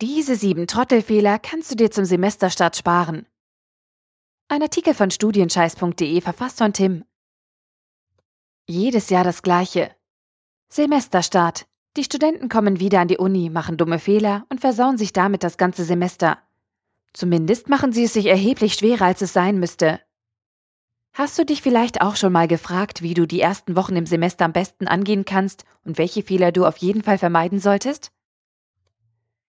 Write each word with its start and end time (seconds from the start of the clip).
Diese 0.00 0.34
sieben 0.34 0.66
Trottelfehler 0.66 1.38
kannst 1.38 1.70
du 1.70 1.74
dir 1.74 1.90
zum 1.90 2.06
Semesterstart 2.06 2.74
sparen. 2.74 3.26
Ein 4.48 4.62
Artikel 4.62 4.94
von 4.94 5.10
studienscheiß.de 5.10 6.22
verfasst 6.22 6.56
von 6.56 6.72
Tim. 6.72 7.04
Jedes 8.66 9.10
Jahr 9.10 9.24
das 9.24 9.42
gleiche. 9.42 9.90
Semesterstart. 10.70 11.66
Die 11.98 12.04
Studenten 12.04 12.48
kommen 12.48 12.80
wieder 12.80 13.00
an 13.00 13.08
die 13.08 13.18
Uni, 13.18 13.50
machen 13.50 13.76
dumme 13.76 13.98
Fehler 13.98 14.46
und 14.48 14.62
versauen 14.62 14.96
sich 14.96 15.12
damit 15.12 15.42
das 15.42 15.58
ganze 15.58 15.84
Semester. 15.84 16.38
Zumindest 17.12 17.68
machen 17.68 17.92
sie 17.92 18.04
es 18.04 18.14
sich 18.14 18.24
erheblich 18.24 18.74
schwerer, 18.74 19.04
als 19.04 19.20
es 19.20 19.34
sein 19.34 19.60
müsste. 19.60 20.00
Hast 21.12 21.38
du 21.38 21.44
dich 21.44 21.60
vielleicht 21.60 22.00
auch 22.00 22.16
schon 22.16 22.32
mal 22.32 22.48
gefragt, 22.48 23.02
wie 23.02 23.12
du 23.12 23.26
die 23.26 23.40
ersten 23.40 23.76
Wochen 23.76 23.96
im 23.96 24.06
Semester 24.06 24.46
am 24.46 24.52
besten 24.54 24.88
angehen 24.88 25.26
kannst 25.26 25.64
und 25.84 25.98
welche 25.98 26.22
Fehler 26.22 26.52
du 26.52 26.64
auf 26.64 26.78
jeden 26.78 27.02
Fall 27.02 27.18
vermeiden 27.18 27.58
solltest? 27.58 28.12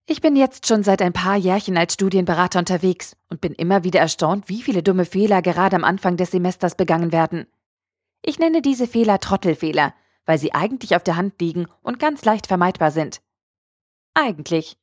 Ich 0.06 0.20
bin 0.20 0.34
jetzt 0.34 0.66
schon 0.66 0.82
seit 0.82 1.02
ein 1.02 1.12
paar 1.12 1.36
Jährchen 1.36 1.76
als 1.76 1.94
Studienberater 1.94 2.58
unterwegs 2.58 3.16
und 3.28 3.40
bin 3.40 3.52
immer 3.52 3.84
wieder 3.84 4.00
erstaunt, 4.00 4.48
wie 4.48 4.62
viele 4.62 4.82
dumme 4.82 5.04
Fehler 5.04 5.42
gerade 5.42 5.76
am 5.76 5.84
Anfang 5.84 6.16
des 6.16 6.32
Semesters 6.32 6.74
begangen 6.74 7.12
werden. 7.12 7.46
Ich 8.22 8.38
nenne 8.38 8.60
diese 8.60 8.86
Fehler 8.86 9.20
Trottelfehler, 9.20 9.94
weil 10.26 10.38
sie 10.38 10.52
eigentlich 10.52 10.96
auf 10.96 11.04
der 11.04 11.16
Hand 11.16 11.40
liegen 11.40 11.66
und 11.82 11.98
ganz 11.98 12.24
leicht 12.24 12.46
vermeidbar 12.46 12.90
sind. 12.90 13.22
Eigentlich. 14.14 14.76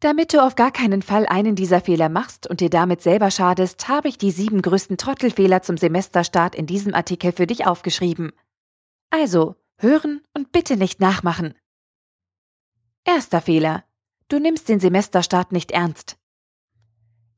Damit 0.00 0.32
du 0.32 0.44
auf 0.44 0.54
gar 0.54 0.70
keinen 0.70 1.02
Fall 1.02 1.26
einen 1.26 1.56
dieser 1.56 1.80
Fehler 1.80 2.08
machst 2.08 2.46
und 2.46 2.60
dir 2.60 2.70
damit 2.70 3.02
selber 3.02 3.30
schadest, 3.30 3.88
habe 3.88 4.08
ich 4.08 4.16
die 4.16 4.30
sieben 4.30 4.62
größten 4.62 4.96
Trottelfehler 4.96 5.62
zum 5.62 5.76
Semesterstart 5.76 6.54
in 6.54 6.66
diesem 6.66 6.94
Artikel 6.94 7.32
für 7.32 7.48
dich 7.48 7.66
aufgeschrieben. 7.66 8.32
Also, 9.10 9.56
hören 9.78 10.22
und 10.34 10.52
bitte 10.52 10.76
nicht 10.76 11.00
nachmachen. 11.00 11.54
Erster 13.04 13.40
Fehler. 13.40 13.84
Du 14.28 14.38
nimmst 14.38 14.68
den 14.68 14.78
Semesterstart 14.78 15.52
nicht 15.52 15.70
ernst. 15.70 16.18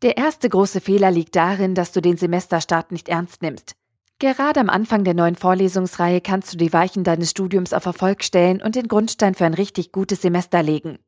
Der 0.03 0.17
erste 0.17 0.49
große 0.49 0.81
Fehler 0.81 1.13
liegt 1.13 1.37
darin, 1.37 1.77
dass 1.77 1.93
du 1.93 2.01
den 2.01 2.17
Semesterstart 2.17 2.91
nicht 2.91 3.09
ernst 3.09 3.43
nimmst. 3.43 3.77
Gerade 4.19 4.59
am 4.59 4.69
Anfang 4.69 5.05
der 5.05 5.15
neuen 5.15 5.37
Vorlesungsreihe 5.37 6.21
kannst 6.21 6.53
du 6.53 6.57
die 6.57 6.73
Weichen 6.73 7.05
deines 7.05 7.31
Studiums 7.31 7.73
auf 7.73 7.87
Erfolg 7.87 8.25
stellen 8.25 8.61
und 8.61 8.75
den 8.75 8.89
Grundstein 8.89 9.35
für 9.35 9.47
ein 9.47 9.55
richtig 9.55 9.93
gutes 9.93 10.21
Semester 10.23 10.65
legen. 10.65 10.99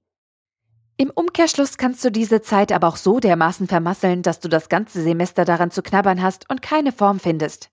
Im 0.99 1.11
Umkehrschluss 1.11 1.79
kannst 1.79 2.05
du 2.05 2.13
diese 2.13 2.43
Zeit 2.43 2.71
aber 2.71 2.87
auch 2.87 2.97
so 2.97 3.19
dermaßen 3.19 3.67
vermasseln, 3.67 4.23
dass 4.23 4.39
du 4.39 4.49
das 4.49 4.69
ganze 4.69 5.03
Semester 5.03 5.45
daran 5.45 5.73
zu 5.73 5.83
knabbern 5.83 6.23
hast 6.23 6.49
und 6.49 6.63
keine 6.63 6.93
Form 6.93 7.19
findest. 7.19 7.71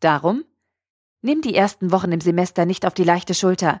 Darum, 0.00 0.44
nimm 1.22 1.40
die 1.40 1.54
ersten 1.54 1.90
Wochen 1.90 2.12
im 2.12 2.20
Semester 2.20 2.66
nicht 2.66 2.84
auf 2.84 2.92
die 2.92 3.04
leichte 3.04 3.34
Schulter. 3.34 3.80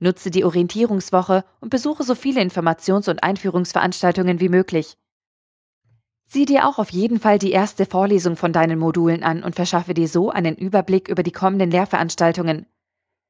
Nutze 0.00 0.30
die 0.30 0.44
Orientierungswoche 0.44 1.44
und 1.60 1.70
besuche 1.70 2.04
so 2.04 2.14
viele 2.14 2.40
Informations- 2.40 3.10
und 3.10 3.22
Einführungsveranstaltungen 3.22 4.40
wie 4.40 4.48
möglich. 4.48 4.96
Sieh 6.30 6.44
dir 6.44 6.68
auch 6.68 6.78
auf 6.78 6.90
jeden 6.90 7.20
Fall 7.20 7.38
die 7.38 7.52
erste 7.52 7.86
Vorlesung 7.86 8.36
von 8.36 8.52
deinen 8.52 8.78
Modulen 8.78 9.22
an 9.22 9.42
und 9.42 9.54
verschaffe 9.54 9.94
dir 9.94 10.08
so 10.08 10.30
einen 10.30 10.56
Überblick 10.56 11.08
über 11.08 11.22
die 11.22 11.32
kommenden 11.32 11.70
Lehrveranstaltungen. 11.70 12.66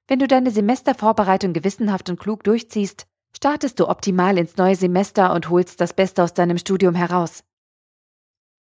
Wenn 0.09 0.19
du 0.19 0.27
deine 0.27 0.51
Semestervorbereitung 0.51 1.53
gewissenhaft 1.53 2.11
und 2.11 2.19
klug 2.19 2.43
durchziehst, 2.43 3.07
startest 3.37 3.79
du 3.79 3.89
optimal 3.89 4.37
ins 4.37 4.57
neue 4.57 4.75
Semester 4.75 5.33
und 5.33 5.49
holst 5.49 5.81
das 5.81 5.93
Beste 5.93 6.25
aus 6.25 6.35
deinem 6.35 6.59
Studium 6.59 6.95
heraus. 6.95 7.45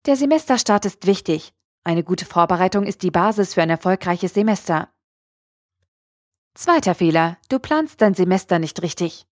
Der 0.05 0.17
Semesterstart 0.17 0.85
ist 0.85 1.07
wichtig. 1.07 1.55
Eine 1.85 2.05
gute 2.05 2.27
Vorbereitung 2.27 2.85
ist 2.85 3.03
die 3.03 3.11
Basis 3.11 3.55
für 3.55 3.63
ein 3.63 3.71
erfolgreiches 3.71 4.35
Semester. 4.35 4.91
Zweiter 6.61 6.97
Fehler. 6.97 7.39
Du 7.49 7.61
planst 7.61 8.03
dein 8.03 8.15
Semester 8.15 8.59
nicht 8.59 8.83
richtig. 8.83 9.29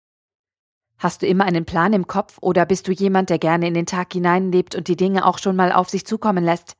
Hast 0.96 1.20
du 1.20 1.26
immer 1.26 1.44
einen 1.44 1.66
Plan 1.66 1.92
im 1.92 2.06
Kopf 2.06 2.38
oder 2.40 2.64
bist 2.64 2.88
du 2.88 2.92
jemand, 2.92 3.28
der 3.28 3.38
gerne 3.38 3.68
in 3.68 3.74
den 3.74 3.84
Tag 3.84 4.14
hineinlebt 4.14 4.74
und 4.74 4.88
die 4.88 4.96
Dinge 4.96 5.26
auch 5.26 5.36
schon 5.36 5.54
mal 5.54 5.70
auf 5.70 5.90
sich 5.90 6.06
zukommen 6.06 6.42
lässt? 6.42 6.78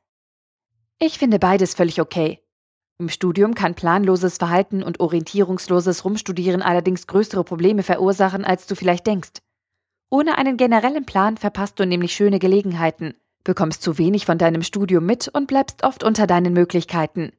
Ich 0.99 1.19
finde 1.19 1.39
beides 1.39 1.75
völlig 1.75 2.01
okay. 2.01 2.41
Im 2.97 3.11
Studium 3.11 3.55
kann 3.55 3.75
planloses 3.75 4.39
Verhalten 4.39 4.83
und 4.83 4.99
orientierungsloses 4.99 6.07
Rumstudieren 6.07 6.63
allerdings 6.63 7.07
größere 7.07 7.45
Probleme 7.45 7.83
verursachen, 7.83 8.43
als 8.43 8.67
du 8.67 8.75
vielleicht 8.75 9.07
denkst. 9.07 9.43
Ohne 10.09 10.39
einen 10.39 10.57
generellen 10.57 11.05
Plan 11.05 11.37
verpasst 11.37 11.79
du 11.79 11.85
nämlich 11.85 12.15
schöne 12.15 12.39
Gelegenheiten, 12.39 13.13
bekommst 13.45 13.83
zu 13.83 13.99
wenig 13.99 14.25
von 14.25 14.39
deinem 14.39 14.63
Studium 14.63 15.05
mit 15.05 15.29
und 15.29 15.49
bleibst 15.49 15.85
oft 15.85 16.03
unter 16.03 16.27
deinen 16.27 16.55
Möglichkeiten. 16.55 17.31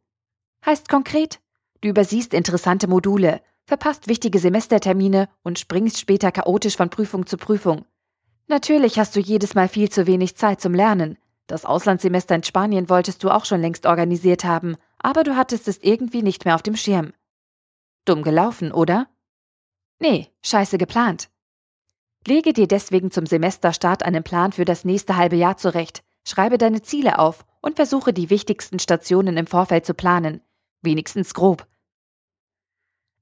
Heißt 0.64 0.88
konkret, 0.88 1.41
du 1.82 1.90
übersiehst 1.90 2.34
interessante 2.34 2.88
Module, 2.88 3.42
verpasst 3.66 4.08
wichtige 4.08 4.40
Semestertermine 4.40 5.30
und 5.44 5.60
springst 5.60 6.00
später 6.00 6.32
chaotisch 6.32 6.78
von 6.78 6.90
Prüfung 6.90 7.26
zu 7.26 7.38
Prüfung. 7.38 7.86
Natürlich 8.48 9.00
hast 9.00 9.16
du 9.16 9.20
jedes 9.20 9.56
Mal 9.56 9.68
viel 9.68 9.90
zu 9.90 10.08
wenig 10.08 10.36
Zeit 10.36 10.62
zum 10.62 10.74
Lernen. 10.74 11.18
Das 11.48 11.66
Auslandssemester 11.66 12.36
in 12.36 12.44
Spanien 12.44 12.90
wolltest 12.90 13.24
du 13.24 13.30
auch 13.30 13.46
schon 13.46 13.62
längst 13.62 13.86
organisiert 13.86 14.44
haben, 14.44 14.76
aber 15.00 15.24
du 15.24 15.36
hattest 15.36 15.68
es 15.68 15.78
irgendwie 15.82 16.22
nicht 16.22 16.46
mehr 16.46 16.56
auf 16.56 16.62
dem 16.62 16.76
Schirm. 16.76 17.14
Dumm 18.06 18.24
gelaufen, 18.24 18.72
oder? 18.72 19.08
Nee, 20.00 20.30
scheiße 20.44 20.78
geplant. 20.78 21.30
Lege 22.28 22.54
dir 22.54 22.68
deswegen 22.68 23.12
zum 23.12 23.26
Semesterstart 23.26 24.04
einen 24.04 24.24
Plan 24.24 24.52
für 24.52 24.66
das 24.66 24.86
nächste 24.86 25.16
halbe 25.16 25.36
Jahr 25.36 25.58
zurecht, 25.58 26.04
schreibe 26.28 26.58
deine 26.58 26.82
Ziele 26.82 27.20
auf 27.20 27.46
und 27.62 27.78
versuche 27.78 28.14
die 28.14 28.30
wichtigsten 28.30 28.80
Stationen 28.80 29.38
im 29.38 29.48
Vorfeld 29.48 29.86
zu 29.86 29.94
planen, 29.94 30.42
wenigstens 30.82 31.34
grob. 31.34 31.68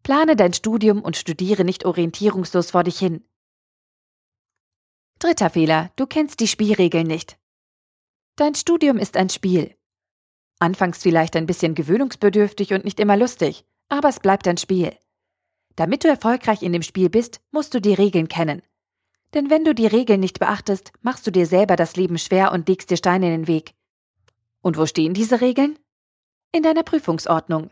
Plane 0.09 0.35
dein 0.35 0.53
Studium 0.53 1.03
und 1.03 1.17
studiere 1.17 1.63
nicht 1.63 1.85
orientierungslos 1.85 2.71
vor 2.71 2.83
dich 2.83 2.97
hin. 2.97 3.23
Dritter 5.19 5.51
Fehler, 5.51 5.91
du 5.97 6.07
kennst 6.07 6.39
die 6.39 6.47
Spielregeln 6.47 7.05
nicht. 7.05 7.37
Dein 8.35 8.55
Studium 8.55 8.97
ist 8.97 9.15
ein 9.17 9.29
Spiel. 9.29 9.75
Anfangs 10.57 10.97
vielleicht 10.97 11.35
ein 11.35 11.45
bisschen 11.45 11.75
gewöhnungsbedürftig 11.75 12.73
und 12.73 12.85
nicht 12.85 12.99
immer 12.99 13.17
lustig, 13.17 13.67
aber 13.87 14.09
es 14.09 14.19
bleibt 14.19 14.47
ein 14.47 14.57
Spiel. 14.57 14.97
Damit 15.75 16.03
du 16.03 16.07
erfolgreich 16.07 16.63
in 16.63 16.73
dem 16.73 16.81
Spiel 16.81 17.11
bist, 17.11 17.39
musst 17.51 17.75
du 17.75 17.79
die 17.79 17.93
Regeln 17.93 18.27
kennen. 18.27 18.63
Denn 19.35 19.51
wenn 19.51 19.63
du 19.63 19.75
die 19.75 19.85
Regeln 19.85 20.21
nicht 20.21 20.39
beachtest, 20.39 20.91
machst 21.03 21.27
du 21.27 21.31
dir 21.31 21.45
selber 21.45 21.75
das 21.75 21.97
Leben 21.97 22.17
schwer 22.17 22.51
und 22.51 22.67
legst 22.67 22.89
dir 22.89 22.97
Steine 22.97 23.27
in 23.27 23.41
den 23.41 23.47
Weg. 23.47 23.75
Und 24.61 24.75
wo 24.75 24.87
stehen 24.87 25.13
diese 25.13 25.39
Regeln? 25.39 25.77
In 26.51 26.63
deiner 26.63 26.81
Prüfungsordnung. 26.81 27.69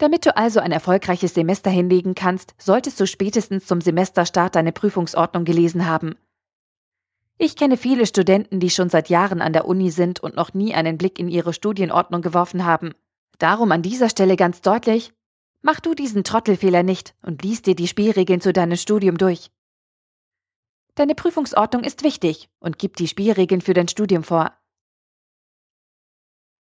Damit 0.00 0.24
du 0.24 0.34
also 0.34 0.60
ein 0.60 0.72
erfolgreiches 0.72 1.34
Semester 1.34 1.68
hinlegen 1.68 2.14
kannst, 2.14 2.54
solltest 2.56 2.98
du 2.98 3.06
spätestens 3.06 3.66
zum 3.66 3.82
Semesterstart 3.82 4.54
deine 4.54 4.72
Prüfungsordnung 4.72 5.44
gelesen 5.44 5.86
haben. 5.86 6.16
Ich 7.36 7.54
kenne 7.54 7.76
viele 7.76 8.06
Studenten, 8.06 8.60
die 8.60 8.70
schon 8.70 8.88
seit 8.88 9.10
Jahren 9.10 9.42
an 9.42 9.52
der 9.52 9.66
Uni 9.66 9.90
sind 9.90 10.18
und 10.18 10.36
noch 10.36 10.54
nie 10.54 10.72
einen 10.74 10.96
Blick 10.96 11.18
in 11.18 11.28
ihre 11.28 11.52
Studienordnung 11.52 12.22
geworfen 12.22 12.64
haben. 12.64 12.94
Darum 13.38 13.72
an 13.72 13.82
dieser 13.82 14.08
Stelle 14.08 14.36
ganz 14.36 14.62
deutlich, 14.62 15.12
mach 15.60 15.80
du 15.80 15.94
diesen 15.94 16.24
Trottelfehler 16.24 16.82
nicht 16.82 17.14
und 17.20 17.42
lies 17.42 17.60
dir 17.60 17.74
die 17.74 17.86
Spielregeln 17.86 18.40
zu 18.40 18.54
deinem 18.54 18.78
Studium 18.78 19.18
durch. 19.18 19.50
Deine 20.94 21.14
Prüfungsordnung 21.14 21.84
ist 21.84 22.04
wichtig 22.04 22.48
und 22.58 22.78
gibt 22.78 23.00
die 23.00 23.08
Spielregeln 23.08 23.60
für 23.60 23.74
dein 23.74 23.88
Studium 23.88 24.22
vor. 24.22 24.50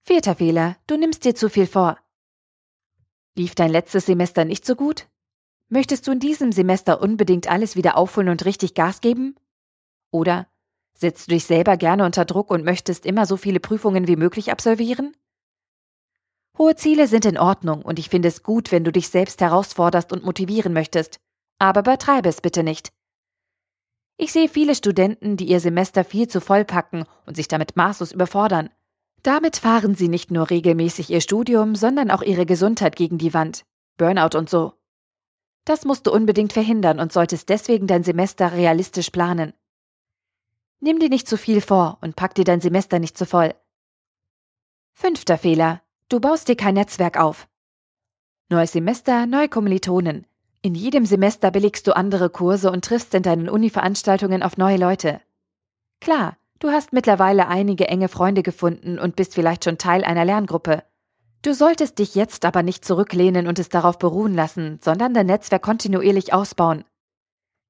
Vierter 0.01 0.35
Fehler, 0.35 0.75
du 0.87 0.97
nimmst 0.97 1.23
dir 1.23 1.33
zu 1.33 1.47
viel 1.47 1.67
vor. 1.67 1.97
Lief 3.35 3.55
dein 3.55 3.71
letztes 3.71 4.05
Semester 4.05 4.45
nicht 4.45 4.65
so 4.65 4.75
gut? 4.75 5.07
Möchtest 5.69 6.05
du 6.05 6.11
in 6.11 6.19
diesem 6.19 6.51
Semester 6.51 7.01
unbedingt 7.01 7.49
alles 7.49 7.75
wieder 7.75 7.97
aufholen 7.97 8.29
und 8.29 8.43
richtig 8.43 8.73
Gas 8.73 8.99
geben? 8.99 9.35
Oder 10.11 10.47
setzt 10.93 11.27
du 11.27 11.31
dich 11.31 11.45
selber 11.45 11.77
gerne 11.77 12.05
unter 12.05 12.25
Druck 12.25 12.51
und 12.51 12.65
möchtest 12.65 13.05
immer 13.05 13.25
so 13.25 13.37
viele 13.37 13.61
Prüfungen 13.61 14.07
wie 14.07 14.17
möglich 14.17 14.51
absolvieren? 14.51 15.15
Hohe 16.57 16.75
Ziele 16.75 17.07
sind 17.07 17.25
in 17.25 17.37
Ordnung 17.37 17.81
und 17.83 17.99
ich 17.99 18.09
finde 18.09 18.27
es 18.27 18.43
gut, 18.43 18.71
wenn 18.71 18.83
du 18.83 18.91
dich 18.91 19.07
selbst 19.07 19.39
herausforderst 19.39 20.11
und 20.11 20.25
motivieren 20.25 20.73
möchtest, 20.73 21.21
aber 21.57 21.79
übertreibe 21.79 22.27
es 22.27 22.41
bitte 22.41 22.63
nicht. 22.63 22.91
Ich 24.17 24.33
sehe 24.33 24.49
viele 24.49 24.75
Studenten, 24.75 25.37
die 25.37 25.45
ihr 25.45 25.61
Semester 25.61 26.03
viel 26.03 26.27
zu 26.27 26.41
voll 26.41 26.65
packen 26.65 27.05
und 27.25 27.35
sich 27.35 27.47
damit 27.47 27.77
maßlos 27.77 28.11
überfordern. 28.11 28.69
Damit 29.23 29.57
fahren 29.57 29.93
sie 29.95 30.07
nicht 30.07 30.31
nur 30.31 30.49
regelmäßig 30.49 31.09
ihr 31.09 31.21
Studium, 31.21 31.75
sondern 31.75 32.09
auch 32.09 32.23
ihre 32.23 32.45
Gesundheit 32.45 32.95
gegen 32.95 33.17
die 33.17 33.33
Wand. 33.33 33.65
Burnout 33.97 34.37
und 34.37 34.49
so. 34.49 34.73
Das 35.63 35.85
musst 35.85 36.07
du 36.07 36.11
unbedingt 36.11 36.53
verhindern 36.53 36.99
und 36.99 37.13
solltest 37.13 37.49
deswegen 37.49 37.85
dein 37.85 38.03
Semester 38.03 38.51
realistisch 38.51 39.11
planen. 39.11 39.53
Nimm 40.79 40.99
dir 40.99 41.09
nicht 41.09 41.27
zu 41.27 41.37
viel 41.37 41.61
vor 41.61 41.99
und 42.01 42.15
pack 42.15 42.33
dir 42.33 42.43
dein 42.43 42.61
Semester 42.61 42.97
nicht 42.97 43.15
zu 43.15 43.27
voll. 43.27 43.53
Fünfter 44.93 45.37
Fehler. 45.37 45.81
Du 46.09 46.19
baust 46.19 46.47
dir 46.47 46.55
kein 46.55 46.73
Netzwerk 46.73 47.19
auf. 47.19 47.47
Neues 48.49 48.71
Semester, 48.71 49.27
neue 49.27 49.47
Kommilitonen. 49.47 50.25
In 50.63 50.73
jedem 50.73 51.05
Semester 51.05 51.51
belegst 51.51 51.87
du 51.87 51.95
andere 51.95 52.29
Kurse 52.29 52.71
und 52.71 52.83
triffst 52.83 53.13
in 53.13 53.23
deinen 53.23 53.49
Uni-Veranstaltungen 53.49 54.43
auf 54.43 54.57
neue 54.57 54.77
Leute. 54.77 55.21
Klar, 55.99 56.37
Du 56.61 56.69
hast 56.69 56.93
mittlerweile 56.93 57.47
einige 57.47 57.87
enge 57.87 58.07
Freunde 58.07 58.43
gefunden 58.43 58.99
und 58.99 59.15
bist 59.15 59.33
vielleicht 59.33 59.63
schon 59.63 59.79
Teil 59.79 60.03
einer 60.03 60.25
Lerngruppe. 60.25 60.83
Du 61.41 61.55
solltest 61.55 61.97
dich 61.97 62.13
jetzt 62.13 62.45
aber 62.45 62.61
nicht 62.61 62.85
zurücklehnen 62.85 63.47
und 63.47 63.57
es 63.57 63.69
darauf 63.69 63.97
beruhen 63.97 64.35
lassen, 64.35 64.77
sondern 64.79 65.15
dein 65.15 65.25
Netzwerk 65.25 65.63
kontinuierlich 65.63 66.33
ausbauen. 66.33 66.83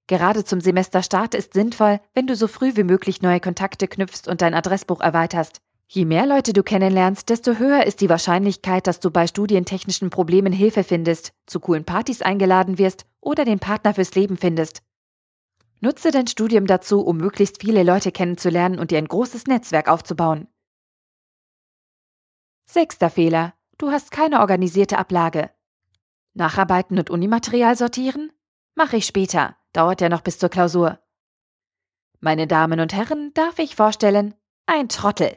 Gerade 0.07 0.43
zum 0.43 0.59
Semesterstart 0.59 1.35
ist 1.35 1.53
sinnvoll, 1.53 2.01
wenn 2.13 2.27
du 2.27 2.35
so 2.35 2.49
früh 2.49 2.75
wie 2.75 2.83
möglich 2.83 3.21
neue 3.21 3.39
Kontakte 3.39 3.88
knüpfst 3.88 4.27
und 4.27 4.41
dein 4.41 4.53
Adressbuch 4.53 4.99
erweiterst. 4.99 5.61
Je 5.87 6.03
mehr 6.03 6.25
Leute 6.25 6.51
du 6.51 6.61
kennenlernst, 6.61 7.29
desto 7.29 7.59
höher 7.59 7.85
ist 7.85 8.01
die 8.01 8.09
Wahrscheinlichkeit, 8.09 8.87
dass 8.87 8.99
du 8.99 9.09
bei 9.09 9.25
studientechnischen 9.25 10.09
Problemen 10.09 10.51
Hilfe 10.51 10.83
findest, 10.83 11.31
zu 11.45 11.61
coolen 11.61 11.85
Partys 11.85 12.21
eingeladen 12.21 12.77
wirst 12.77 13.05
oder 13.21 13.45
den 13.45 13.59
Partner 13.59 13.94
fürs 13.94 14.15
Leben 14.15 14.35
findest. 14.35 14.81
Nutze 15.83 16.12
dein 16.12 16.28
Studium 16.28 16.68
dazu, 16.68 17.01
um 17.01 17.18
möglichst 17.18 17.60
viele 17.60 17.81
Leute 17.81 18.12
kennenzulernen 18.12 18.78
und 18.78 18.92
dir 18.92 19.00
ein 19.00 19.07
großes 19.07 19.48
Netzwerk 19.48 19.88
aufzubauen. 19.88 20.48
Sechster 22.66 23.10
Fehler. 23.10 23.56
Du 23.80 23.89
hast 23.89 24.12
keine 24.12 24.42
organisierte 24.42 25.00
Ablage. 25.00 25.50
Nacharbeiten 26.36 27.00
und 27.00 27.10
Unimaterial 27.10 27.75
sortieren? 27.75 28.31
Mach 28.75 28.94
ich 28.94 29.07
später, 29.07 29.57
dauert 29.74 30.01
ja 30.01 30.10
noch 30.10 30.22
bis 30.22 30.38
zur 30.38 30.50
Klausur. 30.50 31.00
Meine 32.19 32.45
Damen 32.45 32.80
und 32.80 32.94
Herren, 32.94 33.33
darf 33.33 33.57
ich 33.57 33.75
vorstellen, 33.75 34.36
ein 34.68 34.88
Trottel. 34.88 35.36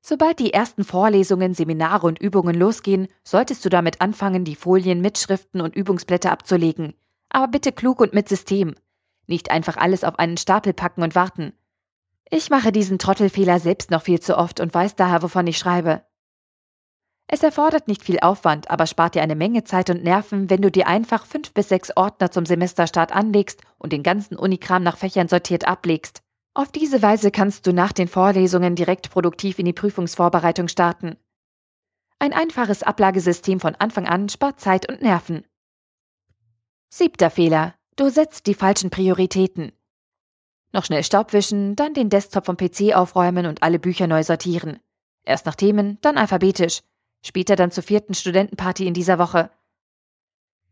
Sobald 0.00 0.38
die 0.38 0.52
ersten 0.52 0.84
Vorlesungen, 0.84 1.52
Seminare 1.52 2.06
und 2.06 2.20
Übungen 2.20 2.54
losgehen, 2.54 3.08
solltest 3.24 3.64
du 3.64 3.68
damit 3.68 4.00
anfangen, 4.00 4.44
die 4.44 4.54
Folien, 4.54 5.00
Mitschriften 5.00 5.60
und 5.60 5.74
Übungsblätter 5.74 6.30
abzulegen. 6.30 6.94
Aber 7.28 7.48
bitte 7.48 7.72
klug 7.72 8.00
und 8.00 8.14
mit 8.14 8.28
System. 8.28 8.76
Nicht 9.28 9.52
einfach 9.52 9.76
alles 9.76 10.02
auf 10.02 10.18
einen 10.18 10.38
Stapel 10.38 10.72
packen 10.72 11.02
und 11.02 11.14
warten. 11.14 11.52
Ich 12.30 12.50
mache 12.50 12.72
diesen 12.72 12.98
Trottelfehler 12.98 13.60
selbst 13.60 13.90
noch 13.90 14.02
viel 14.02 14.20
zu 14.20 14.36
oft 14.36 14.58
und 14.58 14.74
weiß 14.74 14.96
daher, 14.96 15.22
wovon 15.22 15.46
ich 15.46 15.58
schreibe. 15.58 16.02
Es 17.26 17.42
erfordert 17.42 17.88
nicht 17.88 18.02
viel 18.02 18.20
Aufwand, 18.20 18.70
aber 18.70 18.86
spart 18.86 19.14
dir 19.14 19.22
eine 19.22 19.36
Menge 19.36 19.62
Zeit 19.62 19.90
und 19.90 20.02
Nerven, 20.02 20.48
wenn 20.48 20.62
du 20.62 20.70
dir 20.70 20.88
einfach 20.88 21.26
fünf 21.26 21.52
bis 21.52 21.68
sechs 21.68 21.94
Ordner 21.94 22.30
zum 22.30 22.46
Semesterstart 22.46 23.12
anlegst 23.12 23.62
und 23.76 23.92
den 23.92 24.02
ganzen 24.02 24.34
Unikram 24.36 24.82
nach 24.82 24.96
Fächern 24.96 25.28
sortiert 25.28 25.68
ablegst. 25.68 26.22
Auf 26.54 26.72
diese 26.72 27.02
Weise 27.02 27.30
kannst 27.30 27.66
du 27.66 27.72
nach 27.72 27.92
den 27.92 28.08
Vorlesungen 28.08 28.76
direkt 28.76 29.10
produktiv 29.10 29.58
in 29.58 29.66
die 29.66 29.74
Prüfungsvorbereitung 29.74 30.68
starten. 30.68 31.18
Ein 32.18 32.32
einfaches 32.32 32.82
Ablagesystem 32.82 33.60
von 33.60 33.74
Anfang 33.74 34.08
an 34.08 34.30
spart 34.30 34.58
Zeit 34.58 34.90
und 34.90 35.02
Nerven. 35.02 35.44
Siebter 36.88 37.30
Fehler. 37.30 37.74
Du 37.98 38.10
setzt 38.10 38.46
die 38.46 38.54
falschen 38.54 38.90
Prioritäten. 38.90 39.72
Noch 40.72 40.84
schnell 40.84 41.02
Staub 41.02 41.32
wischen, 41.32 41.74
dann 41.74 41.94
den 41.94 42.10
Desktop 42.10 42.46
vom 42.46 42.56
PC 42.56 42.94
aufräumen 42.94 43.44
und 43.44 43.64
alle 43.64 43.80
Bücher 43.80 44.06
neu 44.06 44.22
sortieren. 44.22 44.78
Erst 45.24 45.46
nach 45.46 45.56
Themen, 45.56 45.98
dann 46.00 46.16
alphabetisch. 46.16 46.82
Später 47.26 47.56
dann 47.56 47.72
zur 47.72 47.82
vierten 47.82 48.14
Studentenparty 48.14 48.86
in 48.86 48.94
dieser 48.94 49.18
Woche. 49.18 49.50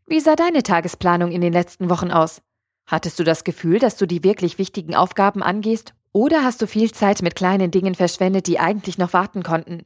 Wie 0.05 0.21
sah 0.21 0.37
deine 0.37 0.63
Tagesplanung 0.63 1.33
in 1.33 1.41
den 1.41 1.51
letzten 1.51 1.89
Wochen 1.89 2.11
aus? 2.11 2.41
Hattest 2.85 3.19
du 3.19 3.25
das 3.25 3.43
Gefühl, 3.43 3.79
dass 3.79 3.97
du 3.97 4.05
die 4.05 4.23
wirklich 4.23 4.57
wichtigen 4.57 4.95
Aufgaben 4.95 5.43
angehst? 5.43 5.95
Oder 6.13 6.45
hast 6.45 6.61
du 6.61 6.65
viel 6.65 6.93
Zeit 6.93 7.21
mit 7.21 7.35
kleinen 7.35 7.71
Dingen 7.71 7.95
verschwendet, 7.95 8.47
die 8.47 8.57
eigentlich 8.57 8.97
noch 8.97 9.11
warten 9.11 9.43
konnten? 9.43 9.83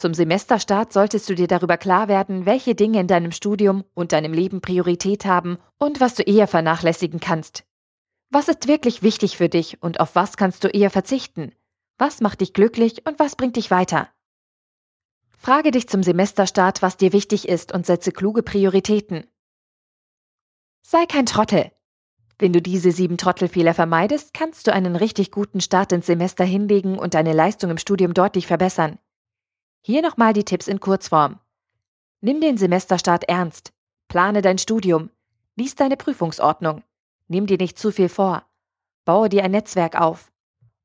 Zum 0.00 0.14
Semesterstart 0.14 0.94
solltest 0.94 1.28
du 1.28 1.34
dir 1.34 1.46
darüber 1.46 1.76
klar 1.76 2.08
werden, 2.08 2.46
welche 2.46 2.74
Dinge 2.74 3.00
in 3.00 3.06
deinem 3.06 3.32
Studium 3.32 3.84
und 3.92 4.12
deinem 4.12 4.32
Leben 4.32 4.62
Priorität 4.62 5.26
haben 5.26 5.58
und 5.76 6.00
was 6.00 6.14
du 6.14 6.22
eher 6.22 6.48
vernachlässigen 6.48 7.20
kannst. 7.20 7.64
Was 8.30 8.48
ist 8.48 8.66
wirklich 8.66 9.02
wichtig 9.02 9.36
für 9.36 9.50
dich 9.50 9.82
und 9.82 10.00
auf 10.00 10.14
was 10.14 10.38
kannst 10.38 10.64
du 10.64 10.68
eher 10.68 10.88
verzichten? 10.88 11.52
Was 11.98 12.22
macht 12.22 12.40
dich 12.40 12.54
glücklich 12.54 13.06
und 13.06 13.18
was 13.18 13.36
bringt 13.36 13.56
dich 13.56 13.70
weiter? 13.70 14.08
Frage 15.36 15.70
dich 15.70 15.86
zum 15.86 16.02
Semesterstart, 16.02 16.80
was 16.80 16.96
dir 16.96 17.12
wichtig 17.12 17.46
ist 17.46 17.70
und 17.70 17.84
setze 17.84 18.10
kluge 18.10 18.42
Prioritäten. 18.42 19.26
Sei 20.80 21.04
kein 21.04 21.26
Trottel. 21.26 21.72
Wenn 22.38 22.54
du 22.54 22.62
diese 22.62 22.90
sieben 22.90 23.18
Trottelfehler 23.18 23.74
vermeidest, 23.74 24.32
kannst 24.32 24.66
du 24.66 24.72
einen 24.72 24.96
richtig 24.96 25.30
guten 25.30 25.60
Start 25.60 25.92
ins 25.92 26.06
Semester 26.06 26.44
hinlegen 26.44 26.98
und 26.98 27.12
deine 27.12 27.34
Leistung 27.34 27.70
im 27.70 27.76
Studium 27.76 28.14
deutlich 28.14 28.46
verbessern. 28.46 28.98
Hier 29.82 30.02
nochmal 30.02 30.32
die 30.32 30.44
Tipps 30.44 30.68
in 30.68 30.80
Kurzform. 30.80 31.40
Nimm 32.20 32.40
den 32.40 32.58
Semesterstart 32.58 33.24
ernst. 33.28 33.72
Plane 34.08 34.42
dein 34.42 34.58
Studium. 34.58 35.10
Lies 35.56 35.74
deine 35.74 35.96
Prüfungsordnung. 35.96 36.82
Nimm 37.28 37.46
dir 37.46 37.56
nicht 37.56 37.78
zu 37.78 37.90
viel 37.90 38.08
vor. 38.08 38.44
Baue 39.04 39.28
dir 39.28 39.44
ein 39.44 39.52
Netzwerk 39.52 39.98
auf. 39.98 40.30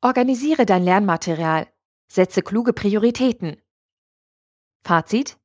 Organisiere 0.01 0.65
dein 0.65 0.83
Lernmaterial. 0.83 1.67
Setze 2.07 2.41
kluge 2.41 2.71
Prioritäten. 2.71 3.61
Fazit? 4.83 5.37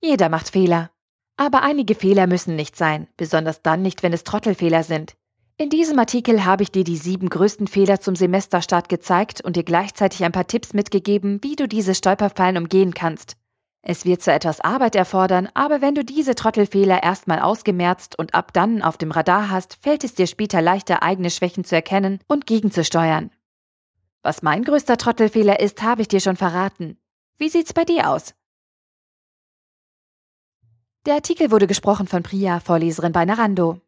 Jeder 0.00 0.28
macht 0.28 0.50
Fehler. 0.50 0.90
Aber 1.36 1.62
einige 1.62 1.94
Fehler 1.94 2.26
müssen 2.26 2.56
nicht 2.56 2.76
sein, 2.76 3.06
besonders 3.16 3.62
dann 3.62 3.82
nicht, 3.82 4.02
wenn 4.02 4.12
es 4.12 4.24
Trottelfehler 4.24 4.82
sind. 4.82 5.16
In 5.60 5.68
diesem 5.68 5.98
Artikel 5.98 6.46
habe 6.46 6.62
ich 6.62 6.72
dir 6.72 6.84
die 6.84 6.96
sieben 6.96 7.28
größten 7.28 7.66
Fehler 7.66 8.00
zum 8.00 8.16
Semesterstart 8.16 8.88
gezeigt 8.88 9.42
und 9.44 9.56
dir 9.56 9.62
gleichzeitig 9.62 10.24
ein 10.24 10.32
paar 10.32 10.46
Tipps 10.46 10.72
mitgegeben, 10.72 11.38
wie 11.42 11.54
du 11.54 11.68
diese 11.68 11.94
Stolperfallen 11.94 12.56
umgehen 12.56 12.94
kannst. 12.94 13.36
Es 13.82 14.06
wird 14.06 14.22
zwar 14.22 14.32
etwas 14.32 14.62
Arbeit 14.62 14.94
erfordern, 14.96 15.50
aber 15.52 15.82
wenn 15.82 15.94
du 15.94 16.02
diese 16.02 16.34
Trottelfehler 16.34 17.02
erstmal 17.02 17.40
ausgemerzt 17.40 18.18
und 18.18 18.34
ab 18.34 18.54
dann 18.54 18.80
auf 18.80 18.96
dem 18.96 19.10
Radar 19.10 19.50
hast, 19.50 19.76
fällt 19.82 20.02
es 20.02 20.14
dir 20.14 20.26
später 20.26 20.62
leichter, 20.62 21.02
eigene 21.02 21.28
Schwächen 21.28 21.64
zu 21.64 21.74
erkennen 21.74 22.20
und 22.26 22.46
gegenzusteuern. 22.46 23.30
Was 24.22 24.40
mein 24.40 24.64
größter 24.64 24.96
Trottelfehler 24.96 25.60
ist, 25.60 25.82
habe 25.82 26.00
ich 26.00 26.08
dir 26.08 26.20
schon 26.20 26.36
verraten. 26.36 26.96
Wie 27.36 27.50
sieht's 27.50 27.74
bei 27.74 27.84
dir 27.84 28.08
aus? 28.08 28.32
Der 31.04 31.16
Artikel 31.16 31.50
wurde 31.50 31.66
gesprochen 31.66 32.06
von 32.06 32.22
Priya, 32.22 32.60
Vorleserin 32.60 33.12
bei 33.12 33.26
Narando. 33.26 33.82